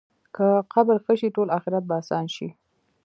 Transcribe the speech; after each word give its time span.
که 0.35 0.47
قبر 0.73 0.95
ښه 1.05 1.13
شي، 1.19 1.29
ټول 1.35 1.47
آخرت 1.57 1.83
به 1.89 1.95
اسان 2.01 2.25
شي. 2.35 2.47